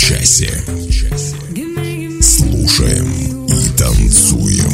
часе. 0.00 0.50
Слушаем 2.22 3.06
и 3.46 3.78
танцуем. 3.78 4.72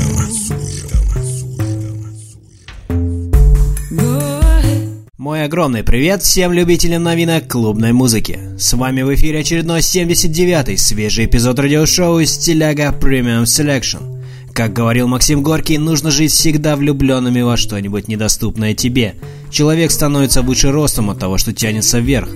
Мой 5.18 5.42
огромный 5.42 5.82
привет 5.82 6.22
всем 6.22 6.52
любителям 6.52 7.02
новинок 7.02 7.48
клубной 7.48 7.92
музыки. 7.92 8.38
С 8.56 8.74
вами 8.74 9.02
в 9.02 9.12
эфире 9.16 9.40
очередной 9.40 9.80
79-й 9.80 10.78
свежий 10.78 11.26
эпизод 11.26 11.58
радиошоу 11.58 12.24
«Стиляга 12.24 12.96
Premium 12.98 13.42
Selection». 13.42 14.22
Как 14.52 14.72
говорил 14.72 15.08
Максим 15.08 15.42
Горький, 15.42 15.78
нужно 15.78 16.12
жить 16.12 16.30
всегда 16.30 16.76
влюбленными 16.76 17.40
во 17.40 17.56
что-нибудь 17.56 18.06
недоступное 18.06 18.74
тебе. 18.74 19.16
Человек 19.50 19.90
становится 19.90 20.42
выше 20.42 20.70
ростом 20.70 21.10
от 21.10 21.18
того, 21.18 21.36
что 21.36 21.52
тянется 21.52 21.98
вверх. 21.98 22.28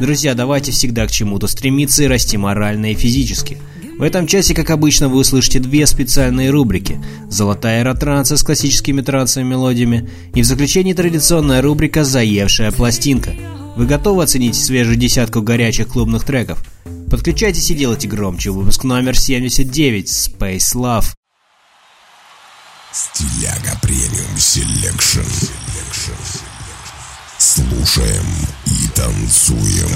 Друзья, 0.00 0.34
давайте 0.34 0.72
всегда 0.72 1.06
к 1.06 1.10
чему-то 1.10 1.46
стремиться 1.46 2.02
и 2.02 2.06
расти 2.06 2.36
морально 2.36 2.92
и 2.92 2.94
физически. 2.94 3.58
В 3.98 4.02
этом 4.02 4.26
часе, 4.26 4.54
как 4.54 4.70
обычно, 4.70 5.08
вы 5.08 5.18
услышите 5.18 5.58
две 5.58 5.86
специальные 5.86 6.50
рубрики. 6.50 7.02
Золотая 7.30 7.80
эра 7.80 8.24
с 8.24 8.42
классическими 8.42 9.00
трансовыми 9.00 9.50
мелодиями 9.50 10.10
и 10.34 10.42
в 10.42 10.44
заключении 10.44 10.92
традиционная 10.92 11.62
рубрика 11.62 12.04
«Заевшая 12.04 12.72
пластинка». 12.72 13.34
Вы 13.76 13.86
готовы 13.86 14.22
оценить 14.22 14.54
свежую 14.54 14.96
десятку 14.96 15.40
горячих 15.40 15.88
клубных 15.88 16.24
треков? 16.24 16.62
Подключайтесь 17.10 17.70
и 17.70 17.74
делайте 17.74 18.08
громче. 18.08 18.50
Выпуск 18.50 18.84
номер 18.84 19.16
79 19.16 20.08
«Space 20.08 20.74
Love». 20.74 21.06
Стиляга 22.92 23.78
Premium 23.82 24.38
Selection. 24.38 25.20
Слушаем 27.38 28.24
и 28.64 28.88
танцуем. 28.94 29.90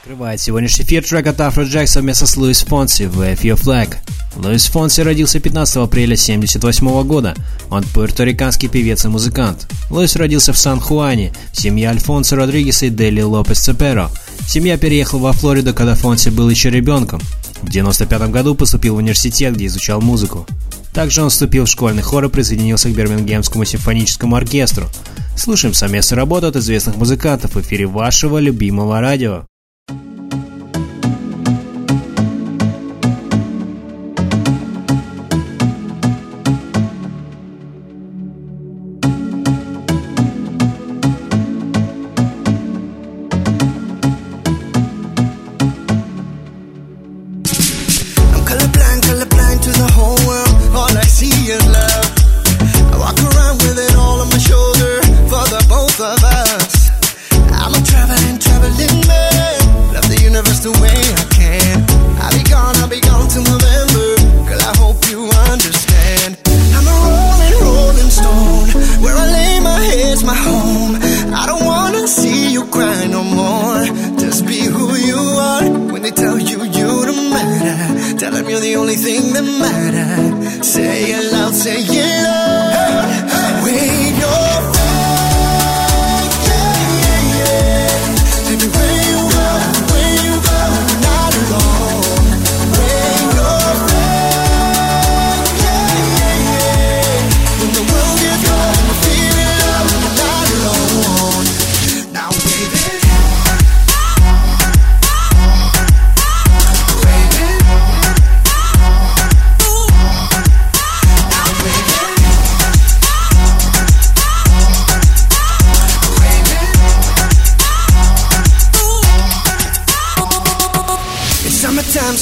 Открывает 0.00 0.40
сегодняшний 0.40 0.84
эфир 0.84 1.04
трек 1.04 1.26
от 1.26 1.38
Afrojack 1.38 1.86
совместно 1.86 2.26
с 2.26 2.36
Луис 2.38 2.62
Фонси 2.62 3.02
«Wave 3.02 3.42
Your 3.42 3.60
Flag». 3.62 3.96
Луис 4.36 4.64
Фонси 4.66 5.02
родился 5.02 5.40
15 5.40 5.76
апреля 5.76 6.14
1978 6.14 7.06
года. 7.06 7.36
Он 7.68 7.84
пуэрториканский 7.84 8.68
певец 8.68 9.04
и 9.04 9.08
музыкант. 9.08 9.68
Луис 9.90 10.16
родился 10.16 10.54
в 10.54 10.58
Сан-Хуане, 10.58 11.34
в 11.52 11.60
семье 11.60 11.90
Альфонсо 11.90 12.34
Родригеса 12.36 12.86
и 12.86 12.90
Дели 12.90 13.20
Лопес 13.20 13.60
Цеперо. 13.60 14.10
Семья 14.48 14.78
переехала 14.78 15.20
во 15.20 15.32
Флориду, 15.32 15.74
когда 15.74 15.94
Фонси 15.94 16.30
был 16.30 16.48
еще 16.48 16.70
ребенком. 16.70 17.20
В 17.60 17.68
1995 17.68 18.30
году 18.30 18.54
поступил 18.54 18.94
в 18.94 18.98
университет, 18.98 19.54
где 19.54 19.66
изучал 19.66 20.00
музыку. 20.00 20.46
Также 20.92 21.22
он 21.22 21.30
вступил 21.30 21.64
в 21.64 21.68
школьный 21.68 22.02
хор 22.02 22.24
и 22.24 22.28
присоединился 22.28 22.90
к 22.90 22.94
Бирмингемскому 22.94 23.64
симфоническому 23.64 24.36
оркестру. 24.36 24.86
Слушаем 25.36 25.74
совместную 25.74 26.18
работу 26.18 26.46
от 26.46 26.56
известных 26.56 26.96
музыкантов 26.96 27.54
в 27.54 27.60
эфире 27.60 27.86
вашего 27.86 28.38
любимого 28.38 29.00
радио. 29.00 29.46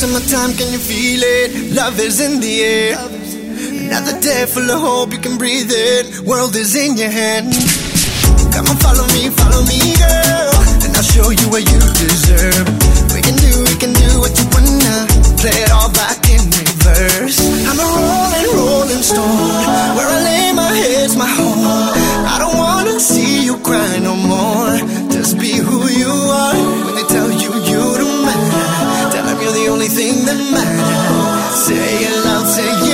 Summertime, 0.01 0.57
can 0.57 0.73
you 0.73 0.79
feel 0.81 1.21
it? 1.21 1.77
Love 1.77 2.01
is 2.01 2.25
in 2.25 2.41
the 2.41 2.55
air. 2.65 2.97
Another 3.85 4.17
day 4.19 4.47
full 4.49 4.65
of 4.65 4.81
hope, 4.81 5.13
you 5.13 5.21
can 5.21 5.37
breathe 5.37 5.69
it. 5.69 6.25
World 6.25 6.57
is 6.57 6.73
in 6.75 6.97
your 6.97 7.13
hand. 7.13 7.53
Come 8.49 8.65
on, 8.73 8.81
follow 8.81 9.05
me, 9.13 9.29
follow 9.29 9.61
me, 9.69 9.77
girl. 10.01 10.57
And 10.89 10.97
I'll 10.97 11.05
show 11.05 11.29
you 11.29 11.45
what 11.53 11.69
you 11.69 11.77
deserve. 12.01 12.65
We 13.13 13.21
can 13.21 13.37
do, 13.45 13.53
we 13.69 13.77
can 13.77 13.93
do 13.93 14.09
what 14.25 14.33
you 14.41 14.49
wanna. 14.57 15.05
Play 15.37 15.59
it 15.69 15.69
all 15.69 15.93
back 15.93 16.25
in 16.33 16.49
reverse. 16.49 17.37
I'm 17.69 17.77
a 17.77 17.85
rolling, 17.85 18.49
rolling 18.57 19.05
stone. 19.05 19.53
Where 20.01 20.09
I 20.09 20.19
lay 20.25 20.47
my 20.57 20.73
head's 20.81 21.13
my 21.13 21.29
home. 21.29 21.93
I 22.25 22.41
don't 22.41 22.57
wanna 22.57 22.97
see 23.01 23.45
you 23.45 23.61
cry 23.61 24.01
no 24.01 24.17
more. 24.17 24.81
Just 25.13 25.37
be 25.37 25.61
who 25.61 25.85
you 25.93 26.09
are. 26.09 26.90
Say 30.51 32.05
it 32.05 32.25
loud, 32.25 32.47
say. 32.49 32.90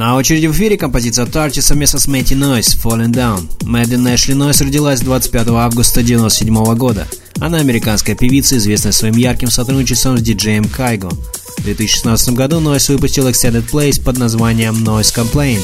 На 0.00 0.16
очереди 0.16 0.46
в 0.46 0.52
эфире 0.52 0.78
композиция 0.78 1.26
Тарти 1.26 1.60
совместно 1.60 1.98
с 1.98 2.06
Мэтти 2.06 2.32
Нойс 2.32 2.74
«Falling 2.74 3.12
Down». 3.12 3.46
Мэддин 3.66 4.14
Эшли 4.14 4.32
Нойс 4.32 4.62
родилась 4.62 5.02
25 5.02 5.48
августа 5.48 6.00
1997 6.00 6.74
года. 6.74 7.06
Она 7.38 7.58
американская 7.58 8.16
певица, 8.16 8.56
известная 8.56 8.92
своим 8.92 9.14
ярким 9.18 9.50
сотрудничеством 9.50 10.16
с 10.16 10.22
диджеем 10.22 10.64
Кайго. 10.64 11.10
В 11.60 11.64
2016 11.64 12.30
году 12.30 12.58
Noise 12.58 12.94
выпустил 12.94 13.28
Extended 13.28 13.70
Plays 13.70 14.02
под 14.02 14.16
названием 14.16 14.82
Noise 14.82 15.14
Complaint. 15.14 15.62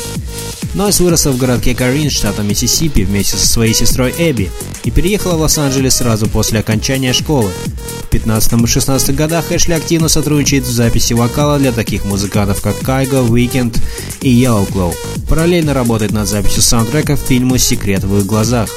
Noise 0.75 1.03
выросла 1.03 1.31
в 1.31 1.39
городке 1.39 1.75
Карин, 1.75 2.11
штата 2.11 2.43
Миссисипи, 2.43 3.01
вместе 3.01 3.39
со 3.39 3.47
своей 3.47 3.73
сестрой 3.73 4.15
Эбби 4.19 4.51
и 4.85 4.91
переехала 4.91 5.37
в 5.37 5.41
Лос-Анджелес 5.41 5.97
сразу 5.97 6.29
после 6.29 6.61
окончания 6.61 7.15
школы. 7.15 7.51
В 8.03 8.09
15 8.11 8.53
и 8.53 8.67
16 8.67 9.17
годах 9.17 9.51
Эшли 9.51 9.73
активно 9.73 10.09
сотрудничает 10.09 10.65
в 10.65 10.71
записи 10.71 11.15
вокала 11.15 11.59
для 11.59 11.73
таких 11.73 12.05
музыкантов, 12.05 12.61
как 12.61 12.79
Кайго, 12.81 13.23
Weekend 13.23 13.81
и 14.21 14.29
Yellow 14.43 14.71
Glow. 14.71 14.95
Параллельно 15.31 15.73
работает 15.73 16.13
над 16.13 16.29
записью 16.29 16.61
саундтрека 16.61 17.17
к 17.17 17.21
фильму 17.21 17.57
«Секрет 17.57 18.05
в 18.05 18.19
их 18.19 18.27
глазах». 18.27 18.69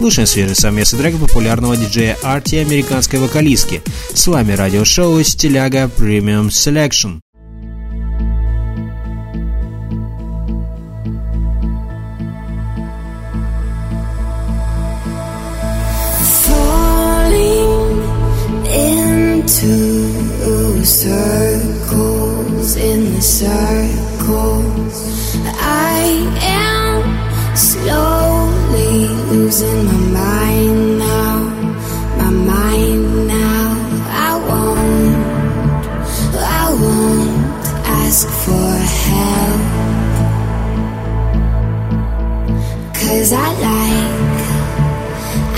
Слушаем 0.00 0.26
свежий 0.26 0.56
совместный 0.56 0.98
трек 0.98 1.18
популярного 1.18 1.76
диджея 1.76 2.16
Арти 2.22 2.54
и 2.54 2.58
американской 2.58 3.18
вокалистки. 3.18 3.82
С 4.14 4.26
вами 4.28 4.52
радиошоу 4.52 5.22
«Стиляга 5.22 5.90
Premium 5.94 6.50
Selection». 6.60 7.22
Falling 16.44 17.96
into 18.66 20.84
circles 20.84 22.76
in 22.76 23.14
the 23.14 23.22
circles 23.22 24.96
I 25.56 26.28
am 26.42 27.00
slowly 27.56 29.08
losing 29.30 29.86
my 29.86 29.98
mind 30.20 30.79
ask 38.10 38.26
for 38.44 38.72
help. 39.06 39.62
Cause 42.98 43.30
I 43.32 43.48
like 43.66 44.46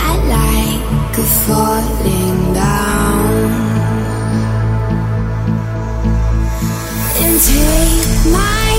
I 0.09 0.13
like 0.37 1.17
falling 1.47 2.41
down. 2.53 3.33
And 7.23 7.35
take 7.49 8.21
my 8.41 8.73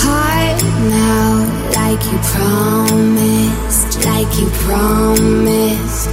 heart 0.00 0.60
now 0.98 1.28
like 1.78 2.02
you 2.10 2.18
promised 2.32 3.90
like 4.08 4.32
you 4.40 4.48
promised 4.64 6.08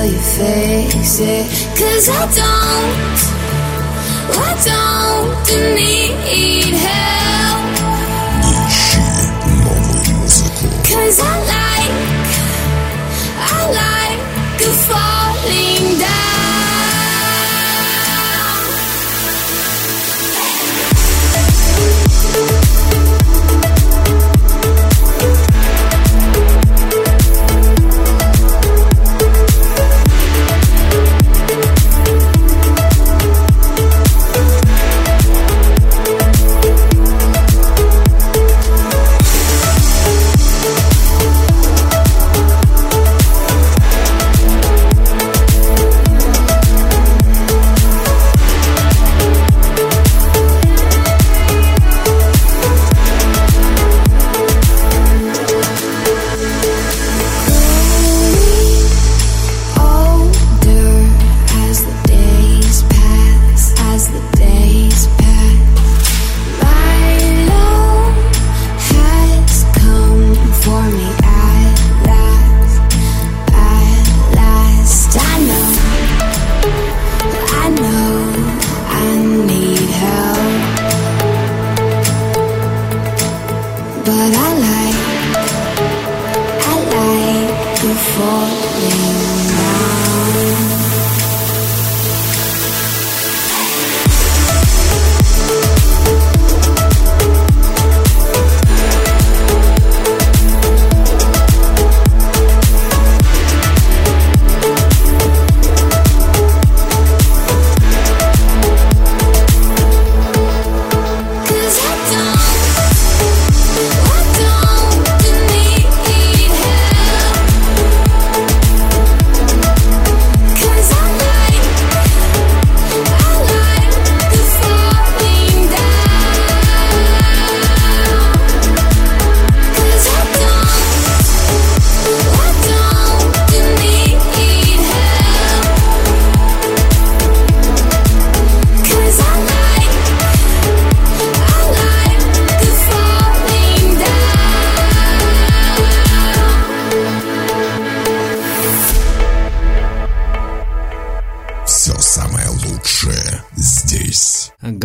till 0.00 0.12
you 0.12 0.18
fix 0.18 1.20
it. 1.20 1.46
Cause 1.76 2.08
I 2.08 2.24
don't, 2.40 3.20
I 4.36 4.50
don't 4.64 5.48
need 5.74 6.74
help. 6.74 7.64
Cause 10.88 11.20
I 11.20 11.34
like, 11.54 11.92
I 13.36 13.60
like 13.80 14.20
the 14.58 14.70
falling 14.88 15.98
down. 15.98 16.29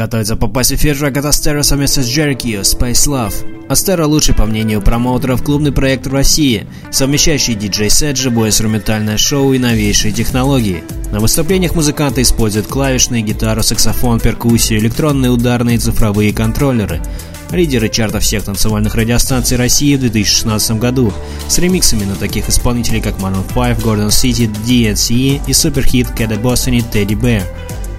Готовится 0.06 0.36
попасть 0.36 0.70
в 0.70 0.76
эфир 0.76 1.04
от 1.04 1.26
Астера 1.26 1.64
совместно 1.64 2.04
с 2.04 2.08
Jericho 2.08 2.62
Space 2.62 3.08
Love. 3.08 3.34
Астера 3.68 4.06
лучший, 4.06 4.36
по 4.36 4.46
мнению 4.46 4.80
промоутеров, 4.80 5.42
клубный 5.42 5.72
проект 5.72 6.06
в 6.06 6.14
России, 6.14 6.68
совмещающий 6.92 7.56
диджей-сет, 7.56 8.16
живое 8.16 8.50
инструментальное 8.50 9.18
шоу 9.18 9.54
и 9.54 9.58
новейшие 9.58 10.14
технологии. 10.14 10.84
На 11.12 11.20
выступлениях 11.20 11.74
музыканты 11.74 12.22
используют 12.22 12.68
клавишные, 12.68 13.24
гитару, 13.24 13.64
саксофон, 13.64 14.20
перкуссию, 14.20 14.78
электронные 14.78 15.32
ударные 15.32 15.78
и 15.78 15.80
цифровые 15.80 16.32
контроллеры. 16.32 17.02
Лидеры 17.50 17.90
чартов 17.90 18.22
всех 18.22 18.44
танцевальных 18.44 18.94
радиостанций 18.94 19.58
России 19.58 19.96
в 19.96 20.02
2016 20.02 20.78
году 20.78 21.12
с 21.48 21.58
ремиксами 21.58 22.04
на 22.04 22.14
таких 22.14 22.48
исполнителей, 22.48 23.02
как 23.02 23.16
Maroon 23.16 23.44
5, 23.56 23.80
Gordon 23.80 24.10
City, 24.10 24.48
DNCE 24.68 25.42
и 25.48 25.54
суперхит 25.54 26.10
Кэда 26.12 26.36
Бостон 26.36 26.76
и 26.76 26.82
Teddy 26.82 27.20
Bear. 27.20 27.44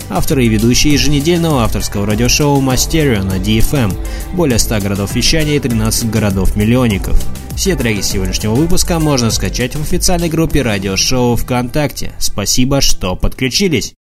Авторы 0.08 0.46
и 0.46 0.48
ведущие 0.48 0.92
еженедельного 0.92 1.64
авторского 1.64 2.06
радиошоу 2.06 2.60
Мастерио 2.60 3.22
на 3.22 3.38
DFM, 3.38 3.96
более 4.34 4.58
100 4.58 4.80
городов 4.80 5.14
вещания 5.14 5.56
и 5.56 5.60
13 5.60 6.10
городов-миллионников. 6.10 7.20
Все 7.56 7.74
треки 7.74 8.02
сегодняшнего 8.02 8.54
выпуска 8.54 8.98
можно 8.98 9.30
скачать 9.30 9.74
в 9.74 9.80
официальной 9.80 10.28
группе 10.28 10.62
радиошоу 10.62 11.36
ВКонтакте. 11.36 12.12
Спасибо, 12.18 12.80
что 12.80 13.16
подключились. 13.16 13.94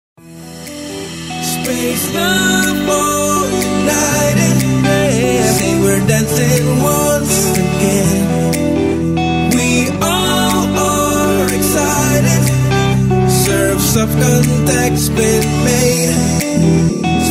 soft 13.84 14.12
contact 14.18 14.98
split 14.98 15.44
made. 15.64 16.10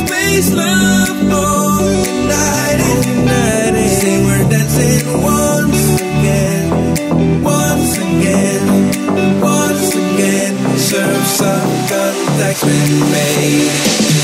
Space 0.01 0.53
love 0.53 1.17
for 1.29 1.81
united, 2.05 3.05
united. 3.05 3.89
Say 3.99 4.23
we're 4.23 4.49
dancing 4.49 5.05
once 5.21 6.01
again, 6.01 7.43
once 7.43 7.97
again, 7.97 9.41
once 9.41 9.95
again. 9.95 10.53
Surf 10.77 11.25
soft 11.25 11.89
contact 11.89 12.57
split 12.59 12.91
made. 13.11 14.22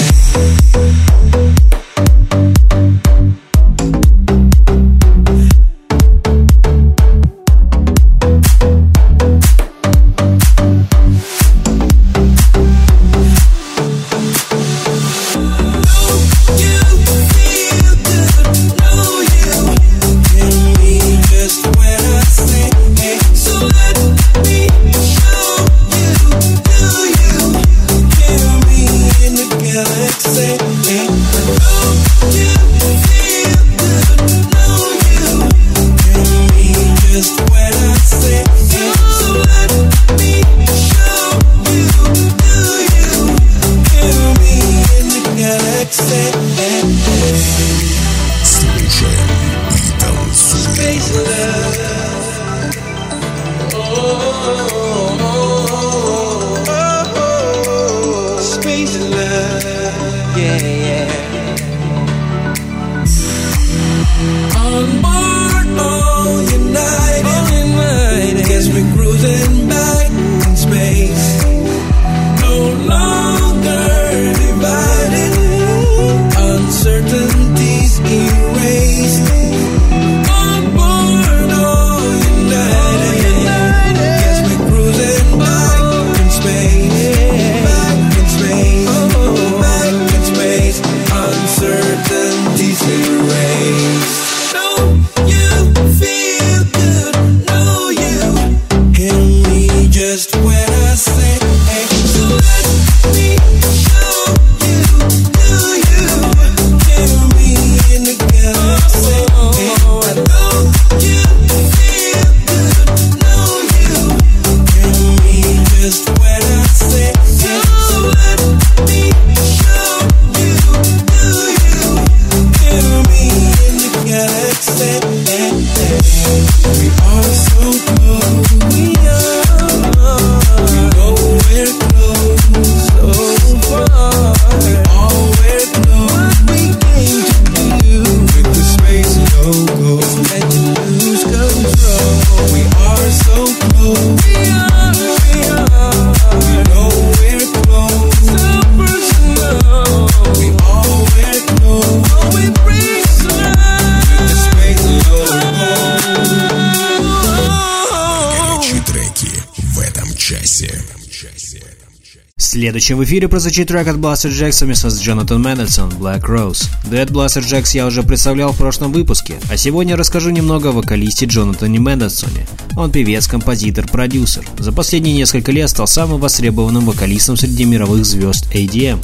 В 163.00 163.04
эфире 163.06 163.30
прозвучит 163.30 163.70
трек 163.70 163.88
от 163.88 163.96
Blaster 163.96 164.30
Jacks 164.30 164.52
совместно 164.52 164.90
с 164.90 165.02
Джонатан 165.02 165.42
Мэддисон 165.42 165.90
«Black 165.92 166.24
Rose». 166.24 166.66
Дуэт 166.90 167.10
Blaster 167.10 167.42
Jacks 167.42 167.70
я 167.74 167.86
уже 167.86 168.04
представлял 168.04 168.52
в 168.52 168.58
прошлом 168.58 168.92
выпуске, 168.92 169.40
а 169.50 169.56
сегодня 169.56 169.96
расскажу 169.96 170.32
немного 170.32 170.68
о 170.68 170.72
вокалисте 170.74 171.26
Джонатане 171.26 171.80
Мэддисоне. 171.80 172.46
Он 172.76 172.92
певец, 172.92 173.26
композитор, 173.26 173.88
продюсер. 173.88 174.44
За 174.58 174.74
последние 174.74 175.16
несколько 175.16 175.54
лет 175.54 175.70
стал 175.70 175.88
самым 175.88 176.20
востребованным 176.20 176.84
вокалистом 176.84 177.38
среди 177.38 177.64
мировых 177.64 178.04
звезд 178.04 178.54
ADM. 178.54 179.00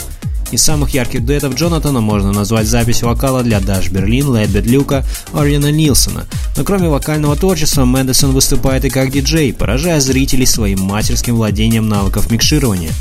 Из 0.52 0.62
самых 0.62 0.90
ярких 0.90 1.26
дуэтов 1.26 1.56
Джонатана 1.56 2.02
можно 2.02 2.34
назвать 2.34 2.68
запись 2.68 3.02
вокала 3.02 3.44
для 3.44 3.62
Даш 3.62 3.92
Берлин, 3.92 4.28
Лэдбет 4.28 4.66
Люка, 4.66 5.06
Ориана 5.32 5.72
Нилсона. 5.72 6.26
Но 6.58 6.66
кроме 6.66 6.90
вокального 6.90 7.38
творчества, 7.38 7.86
Мэдисон 7.86 8.34
выступает 8.34 8.84
и 8.84 8.90
как 8.90 9.12
диджей, 9.12 9.54
поражая 9.54 10.02
зрителей 10.02 10.46
своим 10.46 10.82
мастерским 10.82 11.38
владением 11.38 11.88
навыков 11.88 12.30
микширования. 12.30 12.92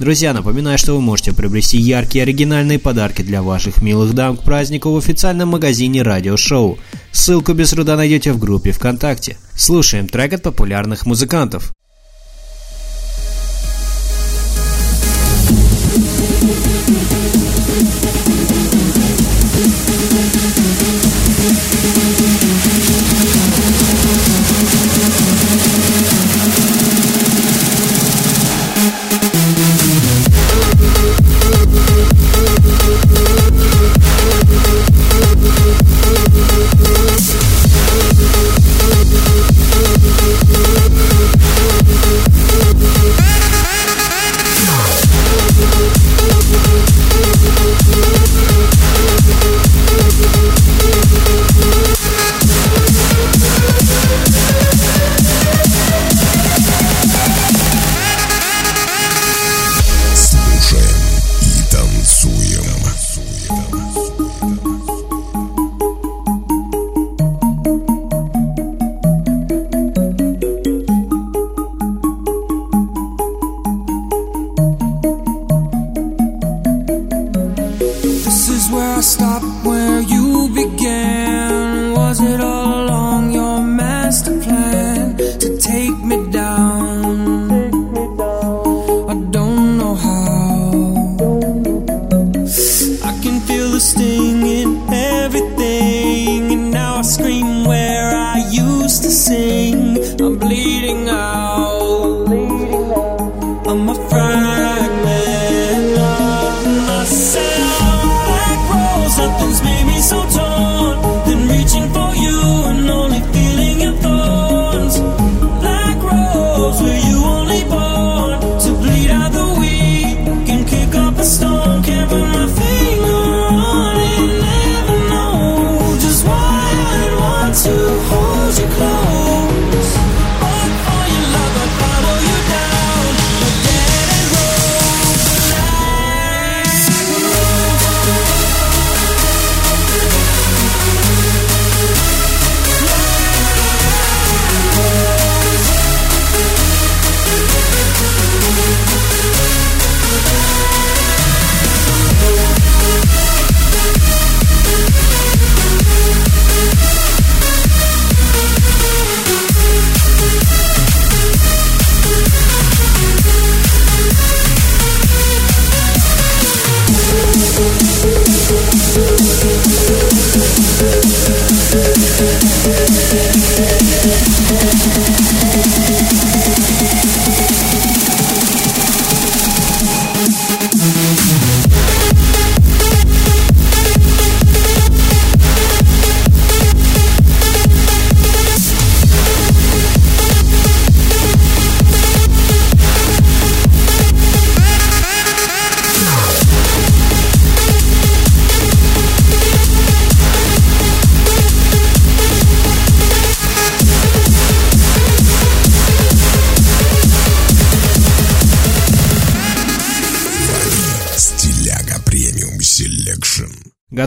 Друзья, 0.00 0.32
напоминаю, 0.32 0.78
что 0.78 0.94
вы 0.94 1.02
можете 1.02 1.34
приобрести 1.34 1.76
яркие 1.76 2.22
оригинальные 2.22 2.78
подарки 2.78 3.20
для 3.20 3.42
ваших 3.42 3.82
милых 3.82 4.14
дам 4.14 4.38
к 4.38 4.42
празднику 4.42 4.92
в 4.92 4.96
официальном 4.96 5.50
магазине 5.50 6.00
радиошоу. 6.00 6.78
Ссылку 7.12 7.52
без 7.52 7.68
труда 7.68 7.96
найдете 7.96 8.32
в 8.32 8.38
группе 8.38 8.72
ВКонтакте. 8.72 9.36
Слушаем 9.54 10.08
трек 10.08 10.32
от 10.32 10.42
популярных 10.42 11.04
музыкантов. 11.04 11.74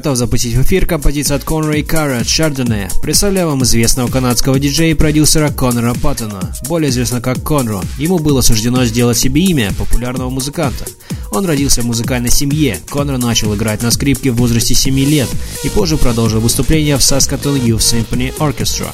Готов 0.03 0.17
запустить 0.17 0.55
в 0.55 0.61
эфир 0.63 0.85
композицию 0.85 1.37
от 1.37 1.45
Конора 1.45 1.77
и 1.77 1.81
Кара 1.81 2.19
Chardonnay. 2.23 2.91
Представляю 3.01 3.47
вам 3.47 3.63
известного 3.63 4.11
канадского 4.11 4.59
диджея 4.59 4.91
и 4.91 4.95
продюсера 4.95 5.47
Конора 5.49 5.93
Паттона, 5.93 6.53
более 6.67 6.89
известного 6.89 7.21
как 7.21 7.41
Конро. 7.41 7.81
Ему 7.97 8.19
было 8.19 8.41
суждено 8.41 8.83
сделать 8.83 9.17
себе 9.17 9.41
имя 9.43 9.71
популярного 9.77 10.29
музыканта. 10.29 10.87
Он 11.31 11.45
родился 11.45 11.83
в 11.83 11.85
музыкальной 11.85 12.29
семье. 12.31 12.79
Конор 12.89 13.17
начал 13.17 13.55
играть 13.55 13.81
на 13.81 13.91
скрипке 13.91 14.31
в 14.31 14.35
возрасте 14.35 14.75
7 14.75 14.93
лет 14.99 15.29
и 15.63 15.69
позже 15.69 15.95
продолжил 15.95 16.41
выступления 16.41 16.97
в 16.97 16.99
Saskatoon 16.99 17.63
Youth 17.63 17.77
Symphony 17.77 18.35
Orchestra 18.39 18.89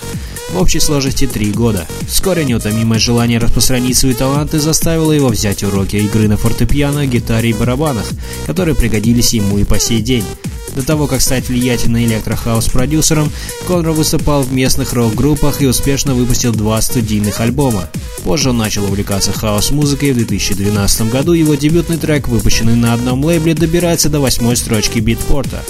в 0.52 0.62
общей 0.62 0.80
сложности 0.80 1.26
3 1.26 1.54
года. 1.54 1.88
Вскоре 2.08 2.46
неутомимое 2.46 3.00
желание 3.00 3.40
распространить 3.40 3.98
свои 3.98 4.14
таланты 4.14 4.60
заставило 4.60 5.12
его 5.12 5.30
взять 5.30 5.64
уроки 5.64 5.96
игры 5.96 6.28
на 6.28 6.38
фортепиано, 6.38 7.08
гитаре 7.08 7.50
и 7.50 7.54
барабанах, 7.54 8.06
которые 8.46 8.76
пригодились 8.76 9.34
ему 9.34 9.58
и 9.58 9.64
по 9.64 9.80
сей 9.80 10.02
день. 10.02 10.26
До 10.76 10.86
того, 10.86 11.08
как 11.08 11.22
стать 11.22 11.50
влиятельным 11.50 12.04
электрохаус-продюсером, 12.04 13.32
Конро 13.68 13.92
выступал 13.92 14.44
в 14.44 14.54
местных 14.54 14.94
рок-группах 14.94 15.62
и 15.62 15.68
успешно 15.68 16.14
выпустил 16.14 16.54
два 16.54 16.82
студийных 16.82 17.40
альбома. 17.42 17.90
Позже 18.24 18.52
он 18.52 18.58
начал 18.58 18.86
увлекаться 18.86 19.32
хаос-музыкой, 19.32 20.12
в 20.12 20.18
2012 20.18 21.10
году 21.10 21.34
его 21.34 21.56
дебютный 21.56 21.98
трек, 21.98 22.28
выпущенный 22.28 22.76
на 22.76 22.94
одном 22.94 23.24
лейбле, 23.24 23.54
добирается 23.54 24.10
до 24.10 24.20
восьмой 24.20 24.56
строчки 24.56 25.00
битпорта. 25.00 25.64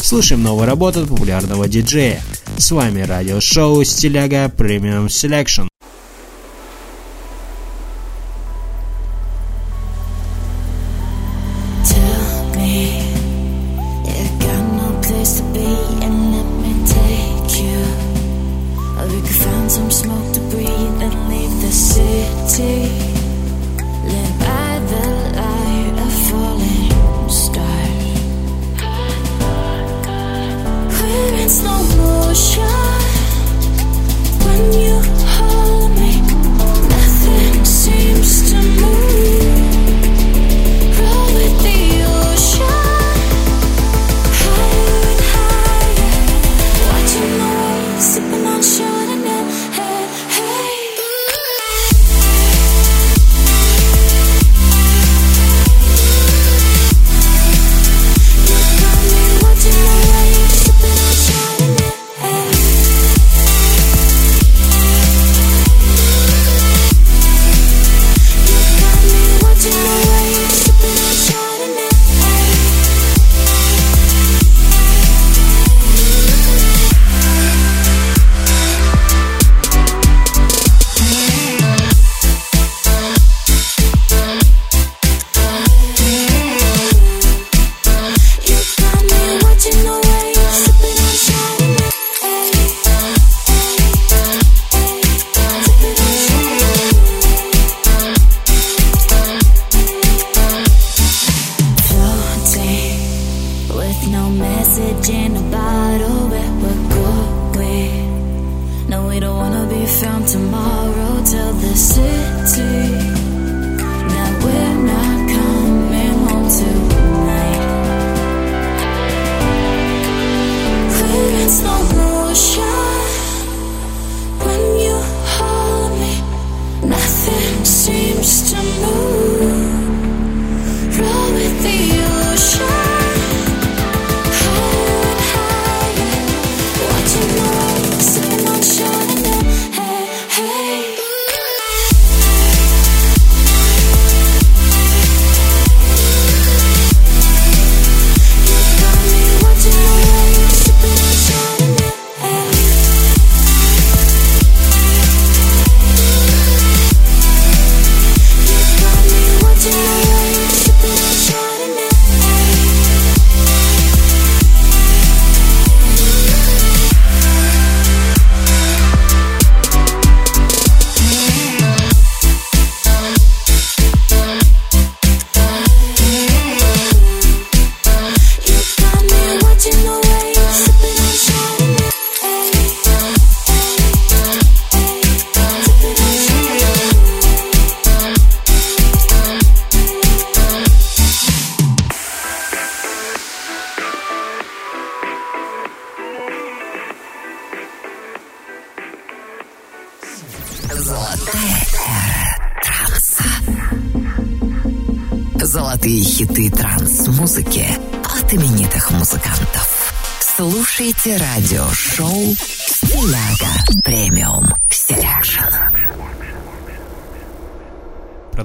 Слушаем 0.00 0.42
новую 0.42 0.66
работу 0.66 1.00
от 1.00 1.08
популярного 1.08 1.66
диджея. 1.66 2.22
С 2.58 2.70
вами 2.70 3.00
радиошоу 3.00 3.82
Стиляга 3.84 4.46
Premium 4.46 5.06
Selection. 5.06 5.68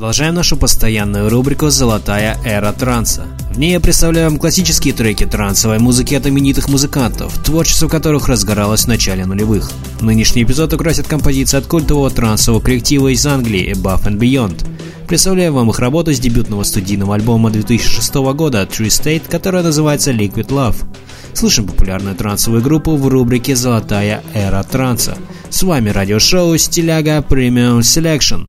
Продолжаем 0.10 0.34
нашу 0.34 0.58
постоянную 0.58 1.30
рубрику 1.30 1.69
«Золотая 1.69 2.36
эра 2.43 2.74
транса». 2.74 3.28
В 3.52 3.60
ней 3.60 3.74
я 3.74 3.80
представляю 3.80 4.32
вам 4.32 4.39
классические 4.39 4.91
треки 4.95 5.28
трансовой 5.28 5.78
музыки 5.78 6.15
от 6.15 6.26
именитых 6.26 6.67
музыкантов, 6.67 7.38
творчество 7.43 7.88
которых 7.88 8.28
разгоралось 8.28 8.86
в 8.86 8.88
начале 8.88 9.28
нулевых. 9.28 9.72
Нынешний 10.02 10.41
эпизод 10.41 10.74
украсит 10.74 11.08
композиция 11.08 11.60
от 11.60 11.67
культового 11.67 12.10
трансового 12.10 12.60
коллектива 12.60 13.10
из 13.10 13.24
Англии 13.28 13.72
Above 13.72 14.06
and 14.06 14.17
Beyond. 14.17 14.65
Представляю 15.08 15.54
вам 15.54 15.69
их 15.69 15.78
работу 15.78 16.12
с 16.12 16.19
дебютного 16.19 16.63
студийного 16.63 17.13
альбома 17.13 17.52
2006 17.52 18.15
года 18.34 18.63
True 18.63 18.88
State, 18.88 19.30
которая 19.30 19.62
называется 19.62 20.10
Liquid 20.10 20.48
Love. 20.48 20.88
Слышим 21.34 21.67
популярную 21.67 22.15
трансовую 22.15 22.63
группу 22.63 22.98
в 22.98 23.08
рубрике 23.08 23.56
«Золотая 23.56 24.24
эра 24.34 24.63
транса». 24.63 25.19
С 25.52 25.62
вами 25.62 25.91
радиошоу 25.91 26.58
«Стиляга 26.58 27.19
Premium 27.19 27.82
Selection». 27.82 28.49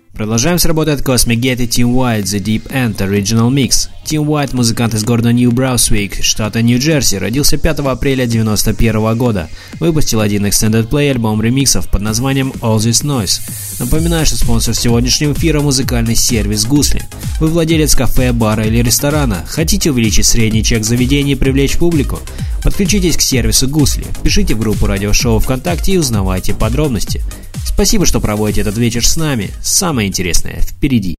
Продолжаем 0.21 0.59
с 0.59 0.65
работы 0.65 0.91
от 0.91 1.01
Cosmic 1.01 1.37
и 1.37 1.65
Team 1.65 1.95
White 1.95 2.25
The 2.25 2.43
Deep 2.43 2.71
End 2.71 2.97
Original 2.97 3.49
Mix. 3.49 3.89
Team 4.05 4.27
White, 4.27 4.55
музыкант 4.55 4.93
из 4.93 5.03
города 5.03 5.33
Нью-Браусвик, 5.33 6.23
штата 6.23 6.61
Нью-Джерси, 6.61 7.15
родился 7.15 7.57
5 7.57 7.79
апреля 7.79 8.25
1991 8.25 9.17
года. 9.17 9.49
Выпустил 9.79 10.19
один 10.19 10.45
Extended 10.45 10.87
Play 10.87 11.09
альбом 11.09 11.41
ремиксов 11.41 11.89
под 11.89 12.03
названием 12.03 12.53
All 12.61 12.77
This 12.77 13.03
Noise. 13.03 13.41
Напоминаю, 13.79 14.27
что 14.27 14.35
спонсор 14.35 14.75
сегодняшнего 14.75 15.33
эфира– 15.33 15.59
музыкальный 15.61 16.15
сервис 16.15 16.67
Гусли. 16.67 17.01
Вы 17.39 17.47
владелец 17.47 17.95
кафе, 17.95 18.31
бара 18.31 18.63
или 18.63 18.83
ресторана. 18.83 19.43
Хотите 19.47 19.89
увеличить 19.89 20.27
средний 20.27 20.63
чек 20.63 20.83
заведения 20.83 21.33
и 21.33 21.35
привлечь 21.35 21.77
публику? 21.77 22.19
Подключитесь 22.63 23.17
к 23.17 23.21
сервису 23.21 23.67
Гусли, 23.67 24.05
пишите 24.21 24.53
в 24.53 24.59
группу 24.59 24.85
радиошоу 24.85 25.39
ВКонтакте 25.39 25.93
и 25.93 25.97
узнавайте 25.97 26.53
подробности. 26.53 27.23
Спасибо, 27.65 28.05
что 28.05 28.19
проводите 28.19 28.61
этот 28.61 28.77
вечер 28.77 29.05
с 29.05 29.17
нами. 29.17 29.51
Самое 29.61 30.07
интересное 30.07 30.61
впереди. 30.61 31.15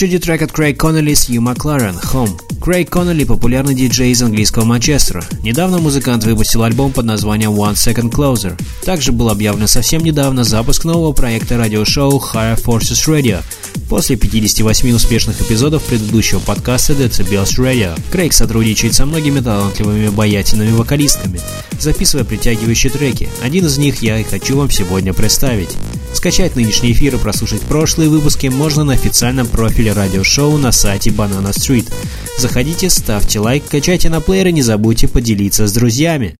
Очереди 0.00 0.18
трек 0.18 0.40
от 0.40 0.50
Крейг 0.50 0.80
Коннелли 0.80 1.12
с 1.12 1.28
Ю 1.28 1.42
Макларен 1.42 1.94
«Home». 2.14 2.40
Крейг 2.58 2.88
Коннелли– 2.88 3.24
популярный 3.26 3.74
диджей 3.74 4.12
из 4.12 4.22
английского 4.22 4.64
Манчестера. 4.64 5.22
Недавно 5.42 5.76
музыкант 5.76 6.24
выпустил 6.24 6.62
альбом 6.62 6.90
под 6.90 7.04
названием 7.04 7.50
One 7.50 7.74
Second 7.74 8.10
Closer. 8.10 8.58
Также 8.82 9.12
был 9.12 9.28
объявлен 9.28 9.68
совсем 9.68 10.02
недавно 10.02 10.42
запуск 10.42 10.86
нового 10.86 11.12
проекта 11.12 11.58
радиошоу 11.58 12.18
Higher 12.18 12.58
Forces 12.58 13.06
Radio. 13.08 13.42
После 13.90 14.16
58 14.16 14.94
успешных 14.94 15.42
эпизодов 15.42 15.82
предыдущего 15.82 16.38
подкаста 16.38 16.94
Decibels 16.94 17.58
Radio, 17.58 18.00
Крейг 18.10 18.32
сотрудничает 18.32 18.94
со 18.94 19.04
многими 19.04 19.40
талантливыми 19.40 20.06
обаятельными 20.06 20.70
вокалистками, 20.70 21.40
записывая 21.78 22.24
притягивающие 22.24 22.90
треки. 22.90 23.28
Один 23.42 23.66
из 23.66 23.76
них 23.76 24.00
я 24.00 24.18
и 24.18 24.24
хочу 24.24 24.56
вам 24.56 24.70
сегодня 24.70 25.12
представить. 25.12 25.76
Скачать 26.12 26.56
нынешний 26.56 26.92
эфир 26.92 27.14
и 27.14 27.18
прослушать 27.18 27.62
прошлые 27.62 28.10
выпуски 28.10 28.48
можно 28.48 28.84
на 28.84 28.94
официальном 28.94 29.46
профиле 29.46 29.89
радиошоу 29.92 30.58
на 30.58 30.72
сайте 30.72 31.10
Banana 31.10 31.50
Street. 31.50 31.92
Заходите, 32.38 32.90
ставьте 32.90 33.38
лайк, 33.38 33.64
качайте 33.68 34.08
на 34.08 34.20
плеер 34.20 34.48
и 34.48 34.52
не 34.52 34.62
забудьте 34.62 35.08
поделиться 35.08 35.66
с 35.66 35.72
друзьями. 35.72 36.36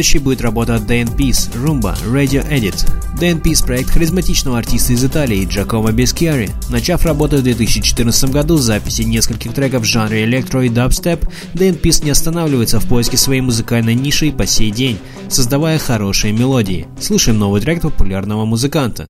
Следующей 0.00 0.18
будет 0.20 0.40
работа 0.40 0.76
Dan 0.76 1.14
Peace, 1.14 1.52
Rumba, 1.62 1.94
Radio 2.06 2.42
Edit. 2.50 2.90
Dan 3.20 3.42
Peace– 3.42 3.62
проект 3.66 3.90
харизматичного 3.90 4.56
артиста 4.56 4.94
из 4.94 5.04
Италии 5.04 5.44
Джакомо 5.44 5.92
Бескиари. 5.92 6.48
Начав 6.70 7.04
работу 7.04 7.36
в 7.36 7.42
2014 7.42 8.30
году 8.30 8.56
с 8.56 8.62
записи 8.62 9.02
нескольких 9.02 9.52
треков 9.52 9.82
в 9.82 9.84
жанре 9.84 10.24
электро 10.24 10.64
и 10.64 10.70
дабстеп, 10.70 11.26
Dan 11.52 11.78
Peace 11.78 12.02
не 12.02 12.12
останавливается 12.12 12.80
в 12.80 12.86
поиске 12.86 13.18
своей 13.18 13.42
музыкальной 13.42 13.94
ниши 13.94 14.28
и 14.28 14.32
по 14.32 14.46
сей 14.46 14.70
день, 14.70 14.98
создавая 15.28 15.78
хорошие 15.78 16.32
мелодии. 16.32 16.88
Слушаем 16.98 17.38
новый 17.38 17.60
трек 17.60 17.82
популярного 17.82 18.46
музыканта. 18.46 19.06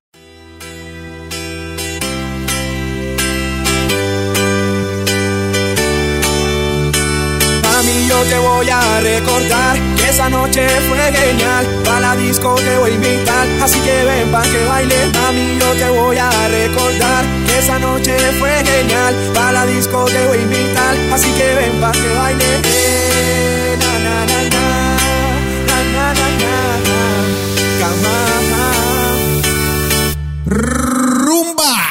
Yo 8.07 8.25
te 8.25 8.37
voy 8.37 8.69
a 8.69 9.01
recordar 9.01 9.90
esa 10.21 10.29
noche 10.29 10.67
fue 10.87 11.11
genial. 11.13 11.65
Pa' 11.83 11.99
la 11.99 12.15
disco 12.15 12.53
te 12.53 12.77
voy 12.77 12.91
a 12.91 12.93
invitar, 12.93 13.47
así 13.63 13.79
que 13.79 14.03
ven 14.03 14.31
pa' 14.31 14.43
que 14.43 14.65
baile. 14.65 14.95
Mami, 15.13 15.57
yo 15.59 15.71
te 15.73 15.89
voy 15.89 16.17
a 16.17 16.29
recordar 16.47 17.25
que 17.47 17.57
esa 17.57 17.79
noche 17.79 18.15
fue 18.37 18.51
genial. 18.63 19.15
Pa' 19.33 19.51
la 19.51 19.65
disco 19.65 20.05
te 20.05 20.27
voy 20.27 20.37
a 20.37 20.41
invitar, 20.41 20.95
así 21.11 21.31
que 21.31 21.55
ven 21.55 21.81
pa' 21.81 21.91
que 21.91 22.09
baile. 22.19 22.61
Na, 23.81 23.93
na, 24.05 24.25
na, 24.29 24.39
na, 24.53 24.65
na, 25.69 25.77
na, 25.95 26.13
na, 26.13 26.27
na, 26.29 26.61
na. 26.85 27.01
Rumba. 30.45 31.90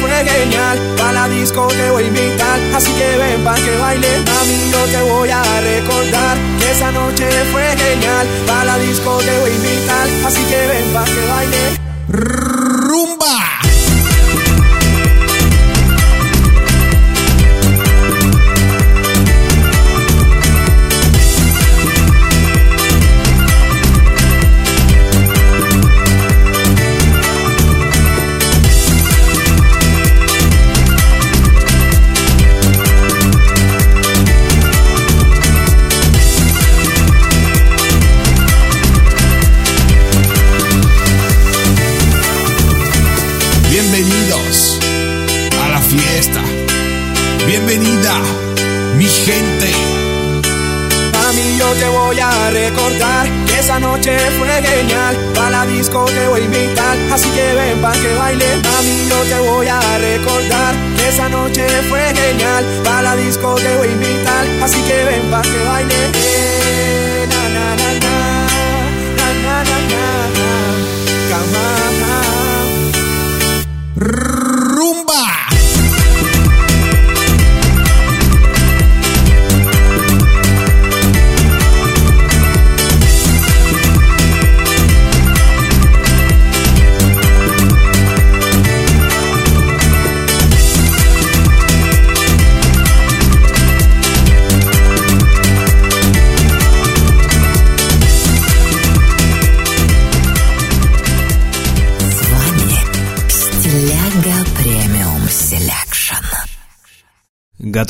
Fue 0.00 0.10
genial. 0.24 0.78
Pa' 0.96 1.12
la 1.12 1.28
disco 1.28 1.68
te 1.68 1.90
voy 1.90 2.04
a 2.04 2.06
invitar, 2.06 2.58
así 2.74 2.92
que 2.92 3.16
ven 3.18 3.44
pa' 3.44 3.54
que 3.54 3.76
baile. 3.78 4.08
Mami, 4.26 4.70
yo 4.72 4.84
te 4.84 5.02
voy 5.10 5.30
a 5.30 5.42
recordar 5.60 6.36
que 6.58 6.70
esa 6.70 6.92
noche 6.92 7.28
fue 7.52 7.64
genial. 7.76 8.26
Pa' 8.46 8.64
la 8.64 8.78
disco 8.78 9.18
te 9.18 9.38
voy 9.40 9.50
a 9.50 9.54
invitar, 9.54 10.06
así 10.26 10.42
que 10.44 10.66
ven 10.66 10.92
pa' 10.92 11.04
que 11.04 11.26
baile. 11.32 11.62
Rumba. 12.08 13.45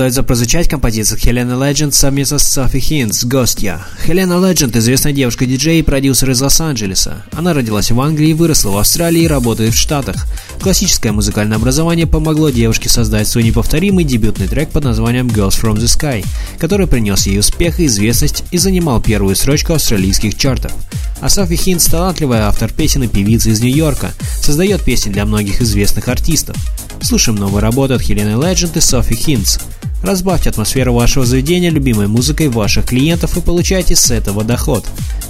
Готовится 0.06 0.22
прозвучать 0.22 0.68
композиция 0.68 1.18
Хелена 1.18 1.54
Legend 1.54 1.90
совместно 1.90 2.38
с 2.38 2.44
Софи 2.44 2.78
Хинс 2.78 3.24
«Гостья». 3.24 3.84
Хелена 4.06 4.34
Legend– 4.34 4.70
известная 4.78 5.12
девушка-диджей 5.12 5.80
и 5.80 5.82
продюсер 5.82 6.30
из 6.30 6.40
Лос-Анджелеса. 6.40 7.24
Она 7.32 7.54
родилась 7.54 7.90
в 7.90 8.00
Англии, 8.00 8.32
выросла 8.32 8.70
в 8.70 8.78
Австралии 8.78 9.22
и 9.22 9.26
работает 9.26 9.74
в 9.74 9.76
Штатах. 9.76 10.24
Классическое 10.60 11.12
музыкальное 11.12 11.58
образование 11.58 12.06
помогло 12.06 12.50
девушке 12.50 12.88
создать 12.88 13.28
свой 13.28 13.44
неповторимый 13.44 14.04
дебютный 14.04 14.48
трек 14.48 14.70
под 14.70 14.84
названием 14.84 15.28
«Girls 15.28 15.60
from 15.60 15.76
the 15.76 15.84
Sky», 15.84 16.26
который 16.58 16.86
принес 16.86 17.26
ей 17.26 17.38
успех 17.38 17.78
и 17.78 17.86
известность 17.86 18.42
и 18.50 18.58
занимал 18.58 19.00
первую 19.00 19.36
строчку 19.36 19.74
австралийских 19.74 20.36
чартов. 20.36 20.72
А 21.20 21.28
Софи 21.28 21.56
Хинс– 21.56 21.86
талантливая 21.86 22.48
автор 22.48 22.70
песен 22.72 23.04
и 23.04 23.08
певица 23.08 23.50
из 23.50 23.60
Нью-Йорка, 23.60 24.12
создает 24.40 24.84
песни 24.84 25.10
для 25.10 25.24
многих 25.24 25.62
известных 25.62 26.08
артистов. 26.08 26.56
Слушаем 27.00 27.38
новую 27.38 27.62
работу 27.62 27.94
от 27.94 28.02
Хелены 28.02 28.40
Legend 28.40 28.76
и 28.76 28.80
Софи 28.80 29.14
Хинс. 29.14 29.60
Разбавьте 30.02 30.50
атмосферу 30.50 30.92
вашего 30.92 31.24
заведения 31.24 31.70
любимой 31.70 32.06
музыкой 32.06 32.48
ваших 32.48 32.86
клиентов 32.86 33.36
и 33.36 33.40
получайте 33.40 33.96
с 33.96 34.10
этого 34.10 34.44
доход. 34.44 34.84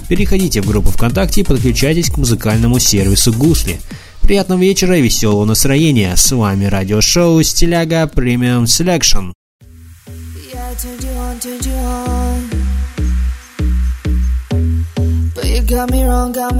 Переходите 0.07 0.61
в 0.61 0.67
группу 0.67 0.91
ВКонтакте 0.91 1.41
и 1.41 1.43
подключайтесь 1.43 2.09
к 2.09 2.17
музыкальному 2.17 2.79
сервису 2.79 3.33
Гусли. 3.33 3.79
Приятного 4.21 4.59
вечера 4.59 4.97
и 4.97 5.01
веселого 5.01 5.45
настроения. 5.45 6.15
С 6.15 6.31
вами 6.31 6.65
радиошоу 6.65 7.41
Стиляга 7.43 8.07
Премиум 8.07 8.67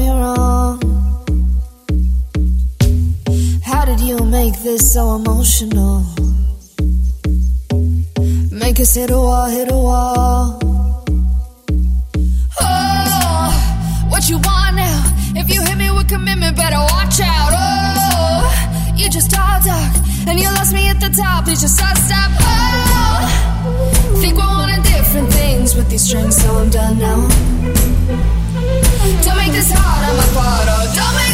wrong. 0.10 0.80
How 3.64 3.86
did 3.86 4.00
you 4.02 4.18
make 4.20 4.56
this 4.64 4.94
so 4.94 5.16
emotional? 5.16 6.04
Make 8.52 8.80
us 8.80 8.96
hit 8.96 9.12
a 9.12 9.18
wall, 9.18 9.48
hit 9.48 9.72
a 9.72 9.78
wall. 9.78 10.60
Oh, 12.60 14.08
what 14.10 14.30
you 14.30 14.38
want 14.40 14.76
now? 14.76 15.07
Commitment, 16.08 16.56
better 16.56 16.80
watch 16.80 17.20
out. 17.22 17.52
Oh, 17.54 18.94
you 18.96 19.10
just 19.10 19.30
talk, 19.30 19.64
talk, 19.64 19.94
and 20.28 20.40
you 20.40 20.48
lost 20.56 20.74
me 20.74 20.88
at 20.88 21.00
the 21.00 21.10
top. 21.10 21.46
Please 21.46 21.62
just 21.62 21.76
stop, 21.76 21.98
stop. 21.98 22.32
Oh, 22.40 24.18
think 24.22 24.36
we're 24.38 24.48
wanting 24.48 24.82
different 24.84 25.32
things 25.34 25.76
with 25.76 25.90
these 25.90 26.04
strings, 26.04 26.36
so 26.42 26.56
I'm 26.56 26.70
done 26.70 26.98
now. 26.98 27.28
Don't 29.24 29.38
make 29.38 29.52
this 29.52 29.72
hard, 29.72 31.27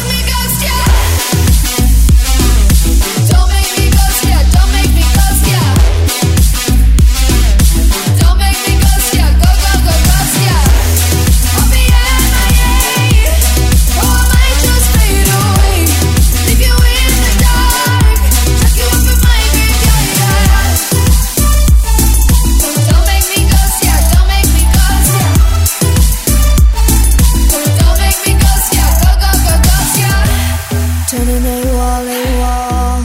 turning 31.14 31.46
a 31.46 31.58
wall, 31.76 32.06
a 32.08 32.22
wall. 32.40 33.00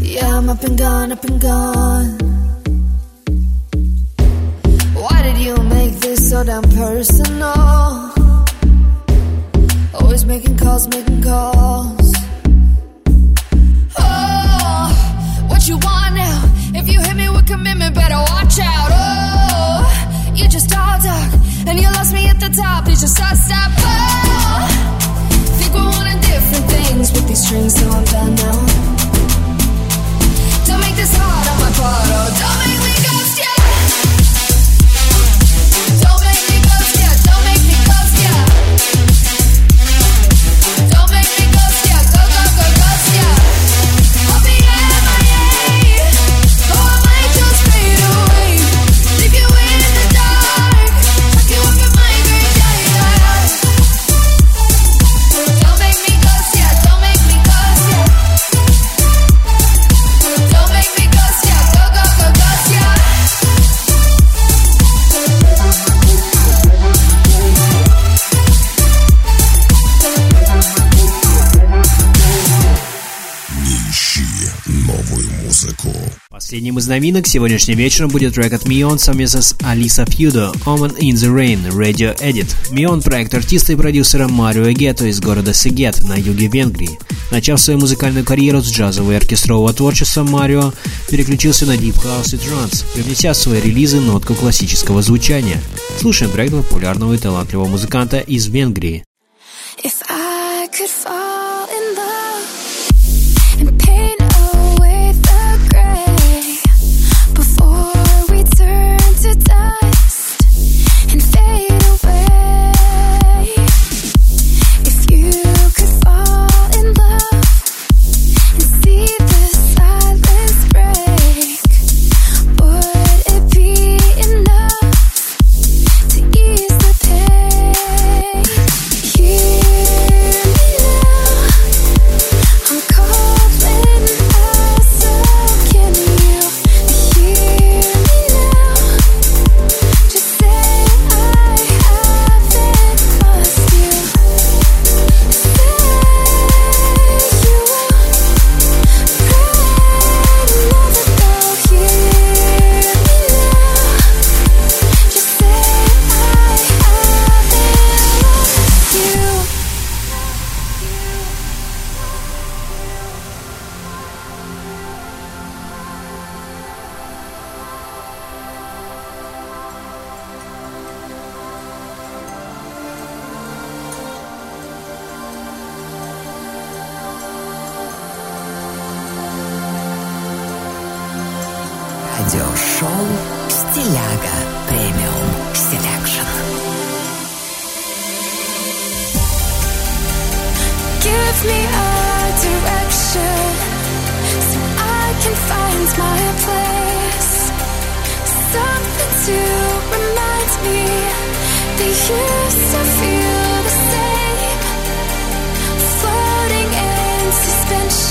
Yeah, 0.00 0.38
I'm 0.38 0.48
up 0.48 0.62
and 0.64 0.78
gone, 0.78 1.12
up 1.12 1.24
and 1.24 1.40
gone. 1.40 2.08
Why 4.94 5.22
did 5.26 5.38
you 5.38 5.56
make 5.76 5.94
this 6.00 6.30
so 6.30 6.44
damn 6.44 6.62
personal? 6.62 8.12
Always 9.94 10.24
making 10.24 10.56
calls, 10.56 10.88
making 10.88 11.22
calls. 11.22 12.12
Oh, 13.98 14.86
what 15.50 15.68
you 15.68 15.76
want 15.88 16.14
now? 16.14 16.38
If 16.80 16.88
you 16.88 17.00
hit 17.00 17.16
me 17.16 17.28
with 17.28 17.46
commitment, 17.46 17.94
better 17.94 18.20
watch 18.32 18.58
out. 18.60 18.90
Oh, 19.02 20.32
you 20.34 20.48
just 20.48 20.70
all 20.74 20.98
talk, 21.08 21.30
and 21.68 21.78
you 21.78 21.88
lost 21.96 22.14
me 22.14 22.28
at 22.28 22.40
the 22.40 22.50
top. 22.62 22.86
You 22.88 22.96
just 22.96 23.20
all 23.20 23.36
stop. 23.36 23.72
Oh 23.78 25.07
we're 25.74 25.84
wanting 25.84 26.20
different 26.20 26.64
things 26.70 27.12
with 27.12 27.26
these 27.28 27.44
strings, 27.44 27.74
so 27.74 27.88
I'm 27.88 28.04
done 28.04 28.34
now. 28.34 28.58
Don't 30.66 30.80
make 30.80 30.96
this 30.96 31.14
hard 31.16 31.46
on 31.48 31.58
my 31.60 31.70
part. 31.78 32.04
Oh, 32.10 32.28
don't 32.40 32.58
make 32.64 32.80
me 32.86 32.97
Последним 76.58 76.78
из 76.80 76.88
новинок 76.88 77.28
сегодняшним 77.28 77.78
вечером 77.78 78.10
будет 78.10 78.34
трек 78.34 78.52
от 78.52 78.66
Мион 78.66 78.98
совместно 78.98 79.42
с 79.42 79.54
Алиса 79.60 80.04
Фьюдо 80.04 80.50
«Omen 80.66 80.98
in 80.98 81.12
the 81.12 81.32
Rain» 81.32 81.68
Radio 81.70 82.18
Edit. 82.20 82.48
Мион– 82.72 83.00
проект 83.04 83.32
артиста 83.32 83.74
и 83.74 83.76
продюсера 83.76 84.26
Марио 84.26 84.68
Гетто 84.72 85.06
из 85.06 85.20
города 85.20 85.54
Сегет 85.54 86.02
на 86.02 86.14
юге 86.14 86.48
Венгрии. 86.48 86.98
Начав 87.30 87.60
свою 87.60 87.78
музыкальную 87.78 88.24
карьеру 88.24 88.60
с 88.60 88.72
джазового 88.72 89.12
и 89.12 89.14
оркестрового 89.14 89.72
творчества, 89.72 90.24
Марио 90.24 90.72
переключился 91.08 91.64
на 91.64 91.76
Deep 91.76 91.94
House 92.04 92.34
и 92.34 92.38
Транс, 92.38 92.84
привнеся 92.92 93.34
в 93.34 93.36
свои 93.36 93.60
релизы 93.60 94.00
нотку 94.00 94.34
классического 94.34 95.00
звучания. 95.00 95.62
Слушаем 96.00 96.32
проект 96.32 96.56
популярного 96.56 97.14
и 97.14 97.18
талантливого 97.18 97.68
музыканта 97.68 98.18
из 98.18 98.48
Венгрии. 98.48 99.04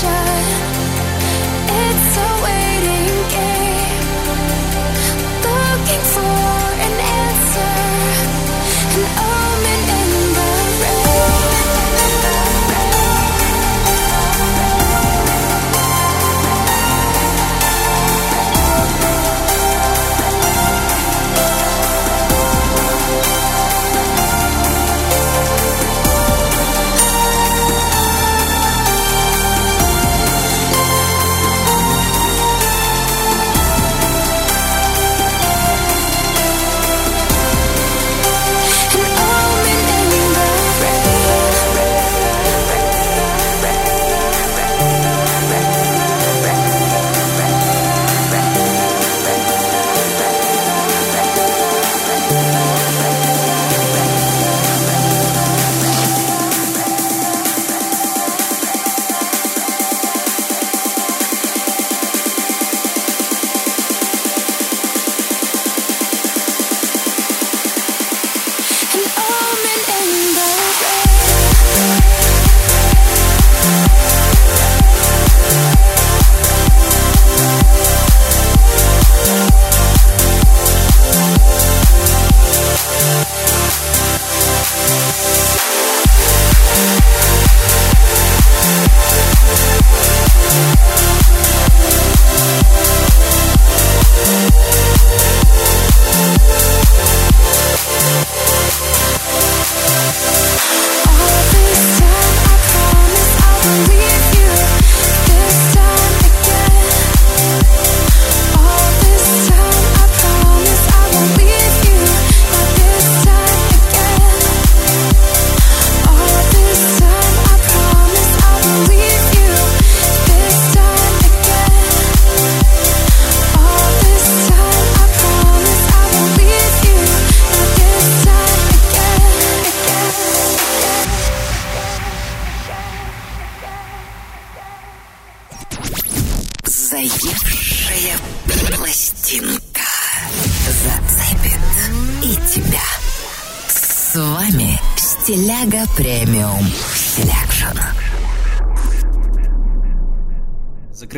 Shine. 0.00 0.27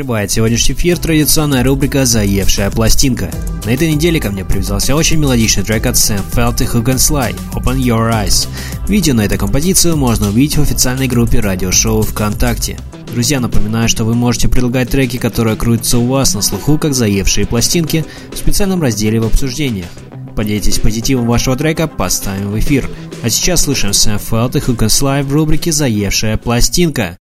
Закрывает 0.01 0.31
сегодняшний 0.31 0.75
эфир 0.75 0.97
традиционная 0.97 1.63
рубрика 1.63 2.07
«Заевшая 2.07 2.71
пластинка». 2.71 3.31
На 3.67 3.71
этой 3.71 3.93
неделе 3.93 4.19
ко 4.19 4.31
мне 4.31 4.47
привязался 4.47 4.97
очень 4.97 5.19
мелодичный 5.19 5.63
трек 5.63 5.85
от 5.85 5.95
Sam 5.95 6.23
Felt 6.33 6.63
и 6.63 6.67
Who 6.67 6.83
Can 6.83 6.95
Sly 6.95 7.39
«Open 7.53 7.77
Your 7.77 8.11
Eyes». 8.11 8.49
Видео 8.89 9.13
на 9.13 9.27
эту 9.27 9.37
композицию 9.37 9.99
можно 9.99 10.29
увидеть 10.29 10.57
в 10.57 10.63
официальной 10.63 11.07
группе 11.07 11.41
радиошоу 11.41 12.01
ВКонтакте. 12.01 12.79
Друзья, 13.13 13.41
напоминаю, 13.41 13.91
что 13.91 14.05
вы 14.05 14.15
можете 14.15 14.49
предлагать 14.49 14.89
треки, 14.89 15.19
которые 15.19 15.57
крутятся 15.57 15.99
у 15.99 16.07
вас 16.07 16.33
на 16.33 16.41
слуху, 16.41 16.79
как 16.79 16.95
заевшие 16.95 17.47
пластинки, 17.47 18.07
в 18.33 18.39
специальном 18.39 18.81
разделе 18.81 19.21
в 19.21 19.27
обсуждениях. 19.27 19.89
Поделитесь 20.35 20.79
позитивом 20.79 21.27
вашего 21.27 21.57
трека, 21.57 21.89
поставим 21.89 22.53
в 22.53 22.59
эфир. 22.59 22.89
А 23.23 23.29
сейчас 23.29 23.65
слышим 23.65 23.91
Sam 23.91 24.19
Felt 24.19 24.57
и 24.57 24.61
Who 24.61 24.79
Can 24.79 24.87
Sly 24.87 25.23
в 25.23 25.31
рубрике 25.31 25.73
«Заевшая 25.73 26.39
пластинка». 26.39 27.19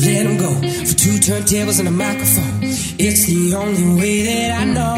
Times, 0.00 0.06
let 0.06 0.24
them 0.24 0.36
go. 0.38 0.54
For 0.86 0.94
two 0.94 1.18
turntables 1.18 1.78
and 1.78 1.88
a 1.88 1.90
microphone. 1.90 2.60
It's 2.98 3.26
the 3.26 3.54
only 3.54 4.00
way 4.00 4.22
that 4.22 4.60
I 4.60 4.64
know. 4.64 4.94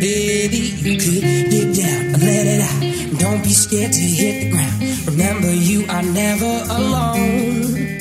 Baby, 0.00 0.56
you 0.56 0.96
could 0.98 1.22
get 1.50 1.76
down 1.76 2.14
and 2.14 2.22
let 2.22 2.46
it 2.46 2.60
out. 2.60 3.18
Don't 3.18 3.42
be 3.42 3.50
scared 3.50 3.92
to 3.92 4.00
hit 4.00 4.44
the 4.44 4.50
ground. 4.50 5.06
Remember, 5.06 5.52
you 5.52 5.86
are 5.88 6.02
never 6.02 6.64
alone. 6.70 7.92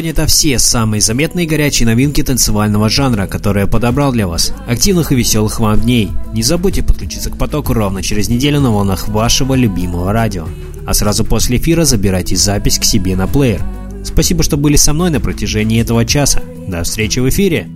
Сегодня 0.00 0.12
это 0.12 0.26
все 0.26 0.58
самые 0.58 1.02
заметные 1.02 1.46
горячие 1.46 1.84
новинки 1.84 2.22
танцевального 2.22 2.88
жанра, 2.88 3.26
которые 3.26 3.64
я 3.64 3.70
подобрал 3.70 4.12
для 4.12 4.26
вас. 4.26 4.54
Активных 4.66 5.12
и 5.12 5.14
веселых 5.14 5.60
вам 5.60 5.78
дней. 5.78 6.10
Не 6.32 6.42
забудьте 6.42 6.82
подключиться 6.82 7.28
к 7.28 7.36
потоку 7.36 7.74
ровно 7.74 8.02
через 8.02 8.30
неделю 8.30 8.60
на 8.60 8.70
волнах 8.70 9.08
вашего 9.08 9.52
любимого 9.52 10.10
радио. 10.14 10.46
А 10.86 10.94
сразу 10.94 11.22
после 11.26 11.58
эфира 11.58 11.84
забирайте 11.84 12.34
запись 12.34 12.78
к 12.78 12.84
себе 12.84 13.14
на 13.14 13.26
плеер. 13.26 13.62
Спасибо, 14.02 14.42
что 14.42 14.56
были 14.56 14.76
со 14.76 14.94
мной 14.94 15.10
на 15.10 15.20
протяжении 15.20 15.82
этого 15.82 16.06
часа. 16.06 16.40
До 16.66 16.82
встречи 16.82 17.18
в 17.18 17.28
эфире! 17.28 17.68